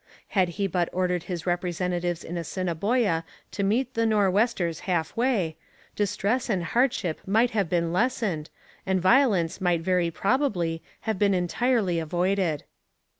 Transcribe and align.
Had 0.29 0.49
he 0.57 0.65
but 0.65 0.89
ordered 0.91 1.25
his 1.25 1.45
representatives 1.45 2.23
in 2.23 2.35
Assiniboia 2.35 3.23
to 3.51 3.61
meet 3.63 3.93
the 3.93 4.03
Nor'westers 4.07 4.79
half 4.89 5.15
way, 5.15 5.57
distress 5.95 6.49
and 6.49 6.63
hardship 6.63 7.21
might 7.27 7.51
have 7.51 7.69
been 7.69 7.93
lessened, 7.93 8.49
and 8.83 8.99
violence 8.99 9.61
might 9.61 9.81
very 9.81 10.09
probably 10.09 10.81
have 11.01 11.19
been 11.19 11.35
entirely 11.35 11.99
avoided. 11.99 12.63